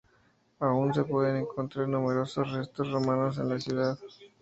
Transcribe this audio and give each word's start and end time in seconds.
Aún 0.59 0.95
se 0.95 1.03
pueden 1.03 1.35
encontrar 1.35 1.87
numerosos 1.87 2.51
restos 2.51 2.89
romanos 2.91 3.37
en 3.37 3.49
la 3.49 3.59
ciudad. 3.59 3.99